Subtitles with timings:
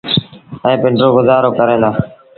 [0.65, 1.89] ائيٚݩ پنڊرو گزآرو ڪريݩ دآ۔